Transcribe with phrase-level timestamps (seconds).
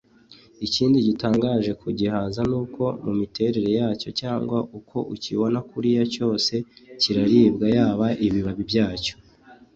[0.65, 6.53] Ikindi gitangaje ku gihaza nuko mu miterere yacyo cyangwa uko ukibona kuriya cyose
[7.01, 9.15] kiraribwa yaba ibibabi byacyo